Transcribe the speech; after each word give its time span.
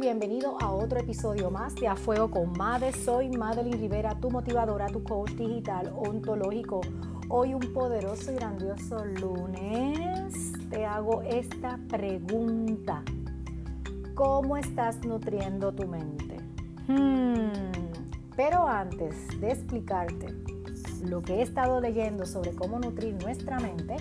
bienvenido 0.00 0.56
a 0.60 0.70
otro 0.70 1.00
episodio 1.00 1.50
más 1.50 1.74
de 1.74 1.88
A 1.88 1.96
Fuego 1.96 2.30
con 2.30 2.52
Made. 2.52 2.92
Soy 2.92 3.30
Madeline 3.30 3.78
Rivera, 3.78 4.14
tu 4.14 4.30
motivadora, 4.30 4.86
tu 4.86 5.02
coach 5.02 5.32
digital 5.32 5.92
ontológico. 5.92 6.82
Hoy 7.28 7.52
un 7.52 7.72
poderoso 7.72 8.30
y 8.30 8.36
grandioso 8.36 9.04
lunes 9.04 10.52
te 10.70 10.86
hago 10.86 11.22
esta 11.22 11.80
pregunta. 11.88 13.02
¿Cómo 14.14 14.56
estás 14.56 15.04
nutriendo 15.04 15.72
tu 15.72 15.88
mente? 15.88 16.36
Hmm, 16.86 17.50
pero 18.36 18.68
antes 18.68 19.16
de 19.40 19.50
explicarte 19.50 20.32
lo 21.04 21.22
que 21.22 21.36
he 21.36 21.42
estado 21.42 21.80
leyendo 21.80 22.24
sobre 22.24 22.52
cómo 22.52 22.78
nutrir 22.78 23.14
nuestra 23.14 23.58
mente, 23.58 23.96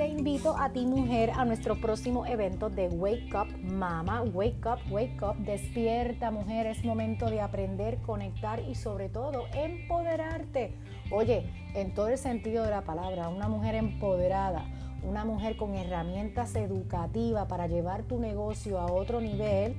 te 0.00 0.08
invito 0.08 0.56
a 0.58 0.70
ti 0.70 0.86
mujer 0.86 1.30
a 1.36 1.44
nuestro 1.44 1.78
próximo 1.78 2.24
evento 2.24 2.70
de 2.70 2.88
Wake 2.88 3.36
Up 3.36 3.48
Mama. 3.62 4.22
Wake 4.22 4.66
Up, 4.66 4.78
Wake 4.90 5.22
Up, 5.22 5.36
despierta 5.36 6.30
mujer, 6.30 6.66
es 6.68 6.82
momento 6.86 7.28
de 7.28 7.42
aprender, 7.42 7.98
conectar 7.98 8.60
y 8.60 8.76
sobre 8.76 9.10
todo 9.10 9.44
empoderarte. 9.52 10.72
Oye, 11.10 11.44
en 11.74 11.92
todo 11.92 12.08
el 12.08 12.16
sentido 12.16 12.64
de 12.64 12.70
la 12.70 12.80
palabra, 12.80 13.28
una 13.28 13.46
mujer 13.46 13.74
empoderada, 13.74 14.64
una 15.02 15.26
mujer 15.26 15.58
con 15.58 15.74
herramientas 15.74 16.54
educativas 16.54 17.46
para 17.46 17.66
llevar 17.66 18.04
tu 18.04 18.18
negocio 18.18 18.80
a 18.80 18.90
otro 18.90 19.20
nivel, 19.20 19.76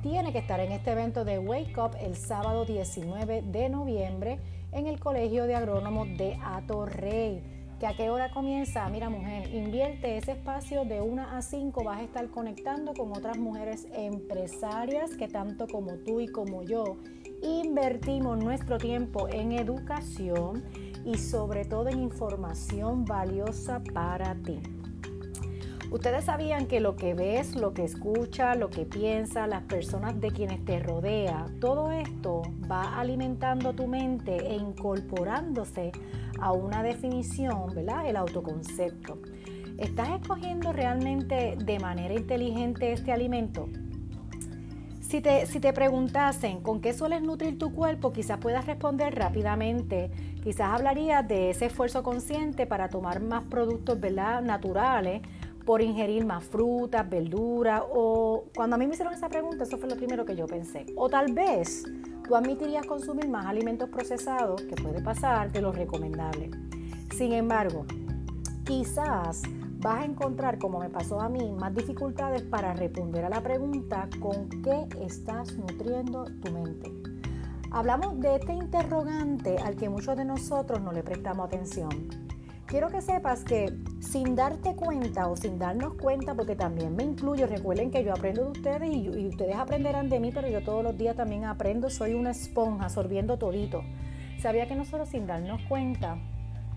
tiene 0.00 0.30
que 0.30 0.38
estar 0.38 0.60
en 0.60 0.70
este 0.70 0.92
evento 0.92 1.24
de 1.24 1.40
Wake 1.40 1.74
Up 1.80 1.96
el 2.00 2.14
sábado 2.14 2.66
19 2.66 3.42
de 3.42 3.68
noviembre 3.68 4.38
en 4.70 4.86
el 4.86 5.00
Colegio 5.00 5.48
de 5.48 5.56
Agrónomos 5.56 6.06
de 6.16 6.38
Atorrey 6.40 7.55
que 7.78 7.86
a 7.86 7.94
qué 7.94 8.08
hora 8.08 8.30
comienza, 8.30 8.88
mira 8.88 9.10
mujer, 9.10 9.54
invierte 9.54 10.16
ese 10.16 10.32
espacio 10.32 10.84
de 10.84 11.00
1 11.00 11.22
a 11.22 11.42
5, 11.42 11.84
vas 11.84 12.00
a 12.00 12.02
estar 12.02 12.28
conectando 12.28 12.94
con 12.94 13.10
otras 13.12 13.38
mujeres 13.38 13.86
empresarias 13.92 15.16
que 15.16 15.28
tanto 15.28 15.66
como 15.66 15.94
tú 15.98 16.20
y 16.20 16.28
como 16.28 16.62
yo 16.62 16.96
invertimos 17.42 18.42
nuestro 18.42 18.78
tiempo 18.78 19.28
en 19.28 19.52
educación 19.52 20.64
y 21.04 21.18
sobre 21.18 21.64
todo 21.64 21.88
en 21.88 22.00
información 22.00 23.04
valiosa 23.04 23.82
para 23.92 24.34
ti. 24.36 24.58
Ustedes 25.96 26.26
sabían 26.26 26.66
que 26.66 26.78
lo 26.78 26.94
que 26.94 27.14
ves, 27.14 27.56
lo 27.56 27.72
que 27.72 27.82
escuchas, 27.82 28.58
lo 28.58 28.68
que 28.68 28.84
piensas, 28.84 29.48
las 29.48 29.62
personas 29.62 30.20
de 30.20 30.30
quienes 30.30 30.62
te 30.62 30.78
rodea, 30.78 31.46
todo 31.58 31.90
esto 31.90 32.42
va 32.70 33.00
alimentando 33.00 33.72
tu 33.72 33.86
mente 33.86 34.36
e 34.46 34.56
incorporándose 34.56 35.92
a 36.38 36.52
una 36.52 36.82
definición, 36.82 37.74
¿verdad? 37.74 38.06
El 38.06 38.16
autoconcepto. 38.16 39.22
¿Estás 39.78 40.10
escogiendo 40.10 40.70
realmente 40.70 41.56
de 41.64 41.78
manera 41.78 42.12
inteligente 42.12 42.92
este 42.92 43.10
alimento? 43.10 43.66
Si 45.00 45.22
te, 45.22 45.46
si 45.46 45.60
te 45.60 45.72
preguntasen 45.72 46.60
con 46.60 46.82
qué 46.82 46.92
sueles 46.92 47.22
nutrir 47.22 47.56
tu 47.56 47.72
cuerpo, 47.72 48.12
quizás 48.12 48.38
puedas 48.38 48.66
responder 48.66 49.14
rápidamente. 49.14 50.10
Quizás 50.42 50.72
hablarías 50.72 51.26
de 51.26 51.50
ese 51.50 51.66
esfuerzo 51.66 52.02
consciente 52.02 52.66
para 52.66 52.88
tomar 52.88 53.20
más 53.20 53.44
productos 53.44 53.98
¿verdad? 53.98 54.42
naturales, 54.42 55.22
por 55.66 55.82
ingerir 55.82 56.24
más 56.24 56.44
frutas, 56.44 57.10
verduras, 57.10 57.82
o 57.92 58.44
cuando 58.54 58.76
a 58.76 58.78
mí 58.78 58.86
me 58.86 58.94
hicieron 58.94 59.12
esa 59.12 59.28
pregunta, 59.28 59.64
eso 59.64 59.76
fue 59.76 59.88
lo 59.88 59.96
primero 59.96 60.24
que 60.24 60.36
yo 60.36 60.46
pensé. 60.46 60.86
O 60.96 61.10
tal 61.10 61.32
vez 61.32 61.82
tú 62.26 62.36
admitirías 62.36 62.86
consumir 62.86 63.28
más 63.28 63.46
alimentos 63.46 63.90
procesados, 63.90 64.62
que 64.62 64.76
puede 64.76 65.02
pasar, 65.02 65.50
de 65.50 65.60
lo 65.60 65.72
recomendable. 65.72 66.50
Sin 67.16 67.32
embargo, 67.32 67.84
quizás 68.64 69.42
vas 69.78 70.02
a 70.02 70.04
encontrar, 70.04 70.58
como 70.58 70.78
me 70.78 70.88
pasó 70.88 71.20
a 71.20 71.28
mí, 71.28 71.52
más 71.52 71.74
dificultades 71.74 72.42
para 72.42 72.72
responder 72.72 73.24
a 73.24 73.28
la 73.28 73.40
pregunta 73.40 74.08
con 74.20 74.48
qué 74.62 74.86
estás 75.04 75.56
nutriendo 75.56 76.26
tu 76.42 76.52
mente. 76.52 76.92
Hablamos 77.72 78.20
de 78.20 78.36
este 78.36 78.52
interrogante 78.52 79.58
al 79.58 79.74
que 79.74 79.88
muchos 79.88 80.16
de 80.16 80.24
nosotros 80.24 80.80
no 80.80 80.92
le 80.92 81.02
prestamos 81.02 81.46
atención. 81.46 82.25
Quiero 82.66 82.90
que 82.90 83.00
sepas 83.00 83.44
que 83.44 83.72
sin 84.00 84.34
darte 84.34 84.74
cuenta 84.74 85.28
o 85.28 85.36
sin 85.36 85.56
darnos 85.56 85.94
cuenta, 85.94 86.34
porque 86.34 86.56
también 86.56 86.96
me 86.96 87.04
incluyo, 87.04 87.46
recuerden 87.46 87.92
que 87.92 88.02
yo 88.02 88.12
aprendo 88.12 88.42
de 88.42 88.50
ustedes 88.50 88.92
y, 88.92 89.08
ustedes 89.08 89.54
aprenderán 89.54 90.08
de 90.08 90.18
mí, 90.18 90.32
pero 90.34 90.48
yo 90.48 90.60
todos 90.64 90.82
los 90.82 90.98
días 90.98 91.14
también 91.14 91.44
aprendo, 91.44 91.88
soy 91.90 92.14
una 92.14 92.32
esponja 92.32 92.86
absorbiendo 92.86 93.38
todito. 93.38 93.84
Sabía 94.40 94.66
que 94.66 94.74
nosotros 94.74 95.08
sin 95.10 95.28
darnos 95.28 95.62
cuenta 95.68 96.18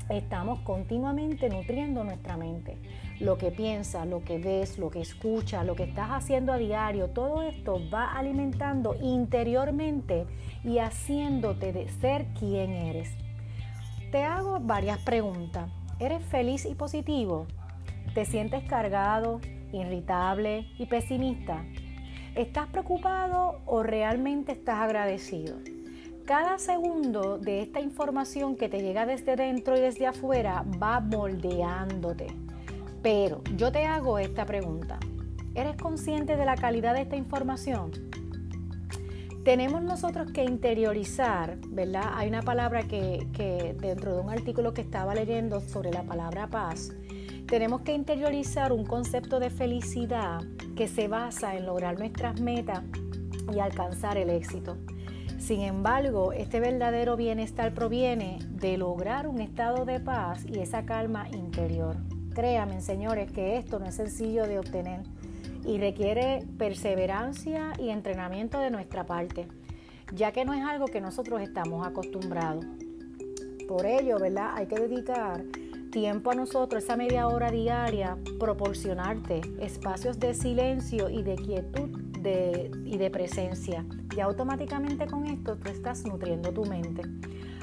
estamos 0.09 0.59
continuamente 0.59 1.50
nutriendo 1.50 2.03
nuestra 2.03 2.38
mente. 2.38 2.77
Lo 3.19 3.39
que 3.39 3.50
piensas, 3.50 4.06
lo 4.06 4.23
que 4.23 4.38
ves, 4.38 4.77
lo 4.77 4.91
que 4.91 5.01
escuchas, 5.01 5.66
lo 5.66 5.75
que 5.75 5.85
estás 5.85 6.09
haciendo 6.11 6.53
a 6.53 6.57
diario, 6.57 7.09
todo 7.09 7.41
esto 7.41 7.79
va 7.91 8.13
alimentando 8.13 8.95
interiormente 9.01 10.27
y 10.63 10.77
haciéndote 10.77 11.73
de 11.73 11.89
ser 11.89 12.27
quien 12.39 12.73
eres. 12.73 13.09
Te 14.11 14.23
hago 14.23 14.59
varias 14.59 15.00
preguntas. 15.00 15.78
¿Eres 16.00 16.24
feliz 16.24 16.66
y 16.66 16.76
positivo? 16.76 17.46
¿Te 18.14 18.24
sientes 18.24 18.64
cargado, 18.64 19.42
irritable 19.74 20.66
y 20.78 20.86
pesimista? 20.86 21.66
¿Estás 22.36 22.68
preocupado 22.68 23.60
o 23.66 23.84
realmente 23.84 24.54
estás 24.54 24.80
agradecido? 24.80 25.58
Cada 26.26 26.58
segundo 26.58 27.38
de 27.38 27.62
esta 27.62 27.82
información 27.82 28.56
que 28.56 28.70
te 28.70 28.82
llega 28.82 29.06
desde 29.06 29.36
dentro 29.36 29.76
y 29.76 29.82
desde 29.82 30.08
afuera 30.08 30.64
va 30.82 31.02
moldeándote. 31.02 32.28
Pero 33.04 33.42
yo 33.58 33.74
te 33.74 33.84
hago 33.84 34.20
esta 34.20 34.46
pregunta. 34.46 35.00
¿Eres 35.54 35.76
consciente 35.76 36.38
de 36.38 36.46
la 36.46 36.56
calidad 36.56 36.94
de 36.94 37.02
esta 37.02 37.18
información? 37.18 37.92
Tenemos 39.50 39.82
nosotros 39.82 40.32
que 40.32 40.44
interiorizar, 40.44 41.58
¿verdad? 41.70 42.12
Hay 42.14 42.28
una 42.28 42.44
palabra 42.44 42.84
que, 42.84 43.76
dentro 43.82 44.14
de 44.14 44.22
un 44.22 44.30
artículo 44.30 44.76
que 44.76 44.82
estaba 44.82 45.16
leyendo 45.16 45.60
sobre 45.60 45.92
la 45.92 46.04
palabra 46.04 46.46
paz, 46.46 46.92
tenemos 47.48 47.82
que 47.82 47.94
interiorizar 47.94 48.72
un 48.72 48.86
concepto 48.86 49.40
de 49.40 49.50
felicidad 49.50 50.44
que 50.76 50.88
se 50.88 51.08
basa 51.08 51.56
en 51.56 51.66
lograr 51.66 51.98
nuestras 51.98 52.40
metas 52.40 52.84
y 53.52 53.58
alcanzar 53.58 54.20
el 54.20 54.30
éxito. 54.30 54.78
Sin 55.40 55.62
embargo, 55.62 56.31
este 56.31 56.60
verdadero 56.60 57.18
bienestar 57.18 57.74
proviene 57.74 58.38
de 58.52 58.78
lograr 58.78 59.28
un 59.28 59.42
estado 59.42 59.84
de 59.84 60.00
paz 60.00 60.46
y 60.46 60.60
esa 60.60 60.86
calma 60.86 61.28
interior. 61.30 61.96
Créanme, 62.36 62.81
señores, 62.81 63.31
que 63.31 63.58
esto 63.58 63.80
no 63.80 63.88
es 63.88 63.96
sencillo 63.96 64.46
de 64.46 64.60
obtener 64.60 65.02
y 65.69 65.78
requiere 65.78 66.44
perseverancia 66.57 67.74
y 67.78 67.90
entrenamiento 67.90 68.59
de 68.59 68.72
nuestra 68.72 69.06
parte, 69.06 69.47
ya 70.12 70.31
que 70.31 70.44
no 70.44 70.53
es 70.56 70.66
algo 70.66 70.88
que 70.88 71.00
nosotros 71.00 71.41
estamos 71.41 71.85
acostumbrados. 71.85 72.66
Por 73.68 73.85
ello, 73.85 74.18
¿verdad? 74.18 74.53
Hay 74.56 74.66
que 74.66 74.80
dedicar 74.80 75.44
tiempo 75.91 76.31
a 76.31 76.35
nosotros, 76.35 76.84
esa 76.84 76.97
media 76.97 77.28
hora 77.28 77.52
diaria, 77.52 78.18
proporcionarte 78.40 79.41
espacios 79.59 80.19
de 80.19 80.34
silencio 80.34 81.07
y 81.07 81.22
de 81.22 81.35
quietud 81.35 81.90
y 82.86 82.97
de 82.97 83.09
presencia. 83.12 83.86
Y 84.18 84.22
automáticamente 84.22 85.06
con 85.06 85.28
esto 85.28 85.56
tú 85.56 85.69
estás 85.69 86.03
nutriendo 86.03 86.51
tu 86.51 86.66
mente. 86.66 87.03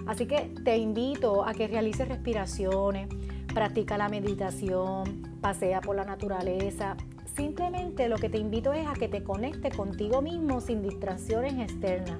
Así 0.06 0.27
que 0.27 0.55
te 0.65 0.77
invito 0.77 1.44
a 1.44 1.53
que 1.55 1.67
realices 1.67 2.06
respiraciones, 2.06 3.09
practica 3.53 3.99
la 3.99 4.09
meditación, 4.09 5.38
pasea 5.41 5.81
por 5.81 5.97
la 5.97 6.05
naturaleza, 6.05 6.97
Simplemente 7.37 8.09
lo 8.09 8.17
que 8.17 8.31
te 8.31 8.39
invito 8.39 8.73
es 8.73 8.87
a 8.87 8.95
que 8.95 9.09
te 9.09 9.23
conectes 9.23 9.77
contigo 9.77 10.23
mismo 10.23 10.63
sin 10.63 10.83
distracciones 10.83 11.53
externas. 11.59 12.19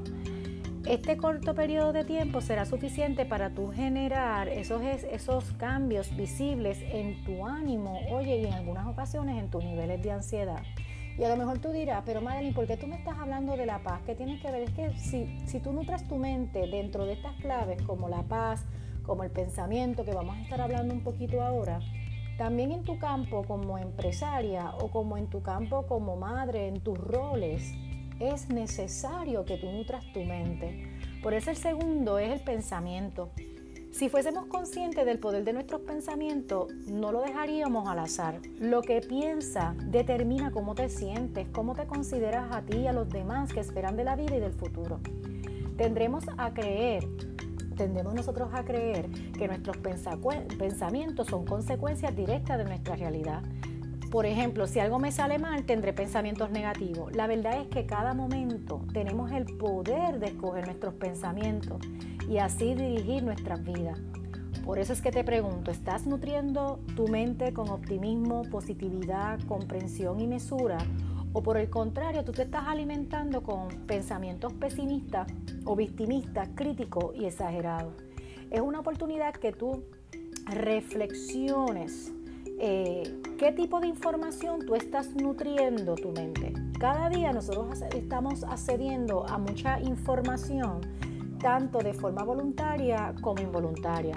Este 0.85 1.17
corto 1.17 1.55
periodo 1.55 1.95
de 1.95 2.05
tiempo 2.05 2.43
será 2.43 2.67
suficiente 2.67 3.25
para 3.25 3.49
tú 3.51 3.73
generar 3.73 4.49
esos, 4.49 4.83
esos 4.83 5.53
cambios 5.53 6.15
visibles 6.15 6.79
en 6.83 7.25
tu 7.25 7.47
ánimo, 7.47 7.99
oye, 8.11 8.37
y 8.37 8.45
en 8.45 8.53
algunas 8.53 8.87
ocasiones 8.87 9.43
en 9.43 9.51
tus 9.51 9.65
niveles 9.65 10.03
de 10.03 10.13
ansiedad. 10.13 10.63
Y 11.19 11.25
a 11.25 11.31
lo 11.31 11.37
mejor 11.39 11.61
tú 11.61 11.73
dirás, 11.73 12.03
pero 12.05 12.21
Madeline, 12.21 12.53
¿por 12.53 12.67
qué 12.67 12.77
tú 12.77 12.87
me 12.87 12.97
estás 12.97 13.17
hablando 13.19 13.57
de 13.57 13.65
la 13.65 13.79
paz? 13.79 14.03
¿Qué 14.05 14.15
tienes 14.15 14.43
que 14.43 14.51
ver? 14.51 14.65
Es 14.65 14.71
que 14.73 14.91
si, 14.99 15.41
si 15.47 15.61
tú 15.61 15.73
nutras 15.73 16.07
tu 16.07 16.17
mente 16.17 16.67
dentro 16.67 17.07
de 17.07 17.15
estas 17.15 17.35
claves 17.37 17.81
como 17.83 18.11
la 18.11 18.23
paz, 18.23 18.67
como 19.03 19.25
el 19.25 19.31
pensamiento, 19.31 20.05
que 20.05 20.13
vamos 20.13 20.37
a 20.37 20.43
estar 20.43 20.61
hablando 20.61 20.93
un 20.93 21.01
poquito 21.01 21.41
ahora, 21.41 21.81
también 22.39 22.73
en 22.73 22.85
tu 22.85 22.99
campo 22.99 23.45
como 23.45 23.79
empresaria 23.79 24.73
o 24.81 24.91
como 24.91 25.17
en 25.17 25.29
tu 25.29 25.43
campo 25.43 25.87
como 25.87 26.17
madre, 26.17 26.69
en 26.69 26.81
tus 26.81 26.99
roles, 26.99 27.73
es 28.21 28.49
necesario 28.49 29.45
que 29.45 29.57
tú 29.57 29.71
nutras 29.71 30.05
tu 30.13 30.21
mente. 30.21 30.89
Por 31.23 31.35
eso 31.35 31.51
el 31.51 31.57
segundo 31.57 32.19
es 32.19 32.31
el 32.31 32.41
pensamiento. 32.41 33.31
Si 33.91 34.11
fuésemos 34.11 34.47
conscientes 34.47 35.07
del 35.07 35.19
poder 35.19 35.45
de 35.45 35.55
nuestros 35.55 35.81
pensamientos, 35.81 36.71
no 36.87 37.13
lo 37.13 37.23
dejaríamos 37.23 37.89
al 37.89 38.01
azar. 38.01 38.41
Lo 38.61 38.83
que 38.83 39.01
piensa 39.01 39.75
determina 39.87 40.51
cómo 40.51 40.75
te 40.75 40.91
sientes, 40.91 41.49
cómo 41.49 41.75
te 41.75 41.87
consideras 41.87 42.55
a 42.55 42.61
ti 42.61 42.79
y 42.81 42.87
a 42.87 42.93
los 42.93 43.09
demás 43.09 43.55
que 43.55 43.61
esperan 43.61 43.97
de 43.97 44.05
la 44.05 44.15
vida 44.15 44.37
y 44.37 44.41
del 44.41 44.53
futuro. 44.53 45.01
Tendremos 45.79 46.25
a 46.37 46.53
creer 46.53 47.09
tendemos 47.77 48.15
nosotros 48.15 48.49
a 48.53 48.65
creer 48.65 49.09
que 49.39 49.47
nuestros 49.47 49.77
pensamientos 49.77 51.29
son 51.29 51.45
consecuencias 51.45 52.17
directas 52.17 52.59
de 52.59 52.65
nuestra 52.65 52.97
realidad. 52.97 53.43
Por 54.11 54.25
ejemplo, 54.25 54.67
si 54.67 54.81
algo 54.81 54.99
me 54.99 55.13
sale 55.13 55.39
mal, 55.39 55.65
tendré 55.65 55.93
pensamientos 55.93 56.51
negativos. 56.51 57.15
La 57.15 57.27
verdad 57.27 57.61
es 57.61 57.69
que 57.69 57.87
cada 57.87 58.15
momento 58.15 58.83
tenemos 58.93 59.31
el 59.33 59.45
poder 59.45 60.19
de 60.19 60.27
escoger 60.27 60.65
nuestros 60.67 60.95
pensamientos 60.95 61.79
y 62.29 62.39
así 62.39 62.75
dirigir 62.75 63.23
nuestras 63.23 63.63
vidas. 63.63 63.99
Por 64.65 64.79
eso 64.79 64.93
es 64.93 65.01
que 65.01 65.13
te 65.13 65.23
pregunto, 65.23 65.71
¿estás 65.71 66.07
nutriendo 66.07 66.81
tu 66.97 67.07
mente 67.09 67.53
con 67.53 67.69
optimismo, 67.69 68.43
positividad, 68.43 69.39
comprensión 69.47 70.19
y 70.21 70.27
mesura? 70.27 70.79
¿O 71.37 71.43
por 71.43 71.59
el 71.59 71.69
contrario, 71.69 72.25
tú 72.25 72.33
te 72.33 72.45
estás 72.45 72.65
alimentando 72.67 73.43
con 73.43 73.69
pensamientos 73.87 74.55
pesimistas 74.55 75.31
o 75.67 75.77
victimistas, 75.77 76.49
críticos 76.55 77.15
y 77.15 77.27
exagerados? 77.27 77.93
Es 78.51 78.63
una 78.63 78.81
oportunidad 78.81 79.35
que 79.35 79.53
tú 79.53 79.85
reflexiones 80.47 82.11
eh, 82.59 83.21
qué 83.37 83.53
tipo 83.53 83.81
de 83.81 83.87
información 83.87 84.65
tú 84.65 84.77
estás 84.77 85.15
nutriendo 85.15 85.95
tu 85.95 86.11
mente. 86.11 86.55
Cada 86.81 87.11
día 87.11 87.35
nosotros 87.35 87.83
estamos 87.95 88.43
accediendo 88.43 89.27
a 89.29 89.37
mucha 89.37 89.79
información, 89.81 90.81
tanto 91.39 91.81
de 91.81 91.93
forma 91.93 92.25
voluntaria 92.25 93.15
como 93.21 93.43
involuntaria. 93.43 94.15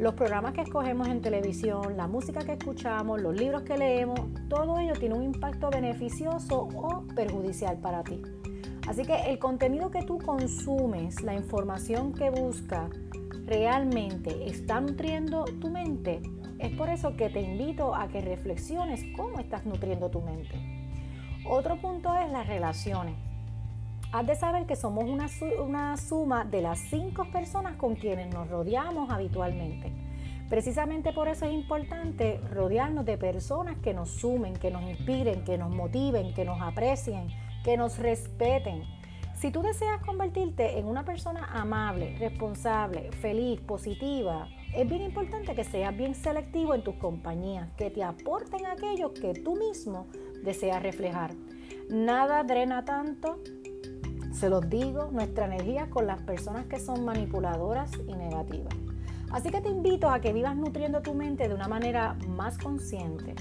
Los 0.00 0.14
programas 0.14 0.54
que 0.54 0.62
escogemos 0.62 1.08
en 1.08 1.20
televisión, 1.20 1.98
la 1.98 2.06
música 2.06 2.40
que 2.40 2.52
escuchamos, 2.52 3.20
los 3.20 3.36
libros 3.36 3.64
que 3.64 3.76
leemos, 3.76 4.18
todo 4.48 4.78
ello 4.78 4.94
tiene 4.94 5.14
un 5.14 5.22
impacto 5.22 5.68
beneficioso 5.68 6.68
o 6.74 7.04
perjudicial 7.14 7.76
para 7.76 8.02
ti. 8.02 8.22
Así 8.88 9.02
que 9.02 9.30
el 9.30 9.38
contenido 9.38 9.90
que 9.90 10.02
tú 10.02 10.16
consumes, 10.16 11.20
la 11.22 11.34
información 11.34 12.14
que 12.14 12.30
buscas, 12.30 12.88
realmente 13.44 14.48
está 14.48 14.80
nutriendo 14.80 15.44
tu 15.44 15.68
mente 15.68 16.22
es 16.58 16.74
por 16.76 16.88
eso 16.88 17.14
que 17.14 17.28
te 17.28 17.42
invito 17.42 17.94
a 17.94 18.08
que 18.08 18.22
reflexiones 18.22 19.02
cómo 19.14 19.38
estás 19.38 19.66
nutriendo 19.66 20.10
tu 20.10 20.22
mente. 20.22 20.54
Otro 21.46 21.78
punto 21.78 22.16
es 22.16 22.32
las 22.32 22.46
relaciones. 22.46 23.29
Has 24.12 24.26
de 24.26 24.34
saber 24.34 24.66
que 24.66 24.74
somos 24.74 25.04
una, 25.04 25.96
suma 25.96 26.44
de 26.44 26.62
las 26.62 26.80
cinco 26.80 27.26
personas 27.30 27.76
con 27.76 27.94
quienes 27.94 28.34
nos 28.34 28.48
rodeamos 28.48 29.08
habitualmente. 29.08 29.92
Precisamente 30.48 31.12
por 31.12 31.28
eso 31.28 31.46
es 31.46 31.52
importante 31.52 32.40
rodearnos 32.50 33.04
de 33.04 33.16
personas 33.16 33.76
que 33.78 33.94
nos 33.94 34.10
sumen, 34.10 34.54
que 34.54 34.72
nos 34.72 34.82
inspiren, 34.82 35.44
que 35.44 35.56
nos 35.56 35.70
motiven, 35.70 36.34
que 36.34 36.44
nos 36.44 36.60
aprecien, 36.60 37.28
que 37.62 37.76
nos 37.76 37.98
respeten. 37.98 38.82
Si 39.34 39.52
tú 39.52 39.62
deseas 39.62 40.04
convertirte 40.04 40.80
en 40.80 40.86
una 40.86 41.04
persona 41.04 41.44
amable, 41.44 42.16
responsable, 42.18 43.12
feliz, 43.12 43.60
positiva, 43.60 44.48
es 44.74 44.88
bien 44.88 45.02
importante 45.02 45.54
que 45.54 45.62
seas 45.62 45.96
bien 45.96 46.16
selectivo 46.16 46.74
en 46.74 46.82
tus 46.82 46.96
compañías, 46.96 47.70
que 47.76 47.90
te 47.90 48.02
aporten 48.02 48.66
aquello 48.66 49.14
que 49.14 49.34
tú 49.34 49.54
mismo 49.54 50.08
deseas 50.42 50.82
reflejar. 50.82 51.32
Nada 51.88 52.42
drena 52.42 52.84
tanto, 52.84 53.38
se 54.32 54.48
los 54.48 54.68
digo, 54.68 55.08
nuestra 55.10 55.46
energía 55.46 55.88
con 55.90 56.06
las 56.06 56.22
personas 56.22 56.66
que 56.66 56.78
son 56.78 57.04
manipuladoras 57.04 57.90
y 58.06 58.14
negativas. 58.14 58.74
Así 59.30 59.50
que 59.50 59.60
te 59.60 59.68
invito 59.68 60.10
a 60.10 60.20
que 60.20 60.32
vivas 60.32 60.56
nutriendo 60.56 61.02
tu 61.02 61.14
mente 61.14 61.48
de 61.48 61.54
una 61.54 61.68
manera 61.68 62.16
más 62.28 62.58
consciente. 62.58 63.34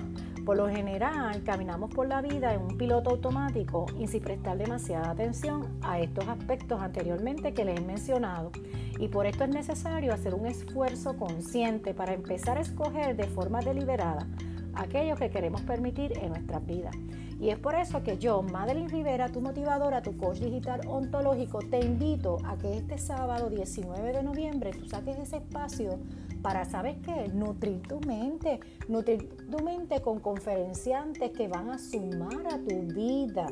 Por 0.46 0.58
lo 0.58 0.70
general, 0.70 1.44
caminamos 1.44 1.94
por 1.94 2.08
la 2.08 2.22
vida 2.22 2.54
en 2.54 2.62
un 2.62 2.78
piloto 2.78 3.12
automático 3.12 3.86
y 4.00 4.08
sin 4.08 4.22
prestar 4.22 4.58
demasiada 4.58 5.12
atención 5.12 5.80
a 5.82 6.00
estos 6.00 6.28
aspectos 6.28 6.82
anteriormente 6.82 7.54
que 7.54 7.66
les 7.66 7.80
he 7.80 7.84
mencionado. 7.84 8.52
Y 9.00 9.08
por 9.08 9.26
esto 9.26 9.44
es 9.44 9.50
necesario 9.50 10.14
hacer 10.14 10.34
un 10.34 10.46
esfuerzo 10.46 11.18
consciente 11.18 11.94
para 11.94 12.14
empezar 12.14 12.58
a 12.58 12.62
escoger 12.62 13.16
de 13.16 13.26
forma 13.26 13.60
deliberada 13.60 14.28
aquello 14.75 15.16
que 15.16 15.30
queremos 15.30 15.62
permitir 15.62 16.18
en 16.18 16.30
nuestras 16.30 16.66
vidas. 16.66 16.95
Y 17.39 17.50
es 17.51 17.60
por 17.60 17.75
eso 17.75 18.04
que 18.04 18.18
yo, 18.18 18.42
Madeline 18.42 18.89
Rivera, 18.89 19.30
tu 19.30 19.39
motivadora, 19.39 20.01
tu 20.01 20.18
coach 20.18 20.39
digital 20.39 20.81
ontológico, 20.88 21.60
te 21.60 21.80
invito 21.80 22.38
a 22.44 22.57
que 22.57 22.77
este 22.77 22.98
sábado 22.98 23.50
19 23.50 24.12
de 24.12 24.24
noviembre 24.24 24.71
tú 24.71 24.86
saques 24.86 25.18
ese 25.18 25.38
espacio 25.38 26.00
para, 26.42 26.66
¿sabes 26.66 26.98
qué? 27.06 27.30
Nutrir 27.33 27.81
tu 27.83 28.00
mente, 28.01 28.60
nutrir 28.88 29.30
tu 29.50 29.63
mente 29.63 30.01
con 30.01 30.19
conferenciantes 30.19 31.31
que 31.31 31.48
van 31.48 31.69
a 31.69 31.77
sumar 31.77 32.48
a 32.48 32.57
tu 32.57 32.75
vida. 32.94 33.48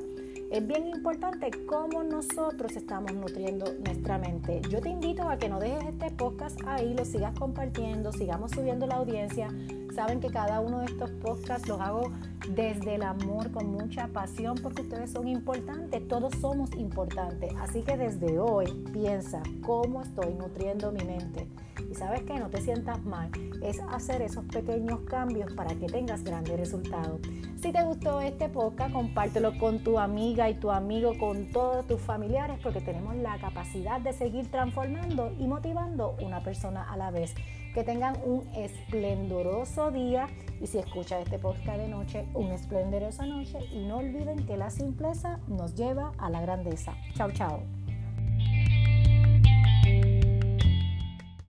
Es 0.49 0.65
bien 0.65 0.87
importante 0.87 1.51
cómo 1.65 2.03
nosotros 2.03 2.73
estamos 2.77 3.13
nutriendo 3.13 3.65
nuestra 3.85 4.17
mente. 4.17 4.61
Yo 4.69 4.79
te 4.79 4.89
invito 4.89 5.27
a 5.27 5.37
que 5.37 5.49
no 5.49 5.59
dejes 5.59 5.85
este 5.87 6.09
podcast 6.11 6.57
ahí, 6.65 6.93
lo 6.93 7.03
sigas 7.03 7.37
compartiendo, 7.37 8.13
sigamos 8.13 8.51
subiendo 8.51 8.87
la 8.87 8.95
audiencia. 8.95 9.49
Saben 9.97 10.19
que 10.19 10.29
cada 10.29 10.59
uno 10.59 10.81
de 10.81 10.85
estos 10.85 11.09
podcasts 11.09 11.67
los 11.67 11.81
hago 11.81 12.11
desde 12.49 12.93
el 12.93 13.01
amor, 13.01 13.51
con 13.51 13.71
mucha 13.71 14.07
pasión, 14.09 14.55
porque 14.61 14.83
ustedes 14.83 15.09
son 15.09 15.27
importantes, 15.27 16.07
todos 16.07 16.35
somos 16.39 16.71
importantes. 16.75 17.51
Así 17.59 17.81
que 17.81 17.97
desde 17.97 18.37
hoy 18.37 18.67
piensa 18.93 19.41
cómo 19.65 20.03
estoy 20.03 20.35
nutriendo 20.35 20.91
mi 20.91 21.03
mente. 21.03 21.47
Y 21.89 21.95
sabes 21.95 22.21
que 22.21 22.37
no 22.37 22.47
te 22.47 22.61
sientas 22.61 23.03
mal, 23.05 23.31
es 23.63 23.79
hacer 23.91 24.21
esos 24.21 24.45
pequeños 24.45 24.99
cambios 25.09 25.51
para 25.53 25.73
que 25.73 25.87
tengas 25.87 26.23
grandes 26.23 26.59
resultados. 26.59 27.19
Si 27.59 27.71
te 27.71 27.83
gustó 27.83 28.21
este 28.21 28.49
podcast, 28.49 28.93
compártelo 28.93 29.57
con 29.57 29.79
tu 29.79 29.97
amiga 29.97 30.47
y 30.47 30.53
tu 30.53 30.69
amigo, 30.69 31.17
con 31.17 31.51
todos 31.51 31.87
tus 31.87 31.99
familiares, 31.99 32.59
porque 32.61 32.81
tenemos 32.81 33.15
la 33.15 33.39
capacidad 33.39 33.99
de 33.99 34.13
seguir 34.13 34.51
transformando 34.51 35.33
y 35.39 35.47
motivando 35.47 36.15
una 36.21 36.43
persona 36.43 36.83
a 36.83 36.97
la 36.97 37.09
vez. 37.09 37.33
Que 37.73 37.83
tengan 37.83 38.15
un 38.23 38.47
esplendoroso 38.55 39.86
día 39.91 40.27
y 40.61 40.67
si 40.67 40.79
escuchas 40.79 41.23
este 41.23 41.39
podcast 41.39 41.79
de 41.79 41.87
noche, 41.87 42.25
una 42.33 42.55
esplendorosa 42.55 43.25
noche 43.25 43.59
y 43.71 43.85
no 43.85 43.97
olviden 43.97 44.45
que 44.45 44.57
la 44.57 44.69
simpleza 44.69 45.39
nos 45.47 45.75
lleva 45.75 46.11
a 46.17 46.29
la 46.29 46.41
grandeza. 46.41 46.95
Chao, 47.15 47.31
chao. 47.31 47.76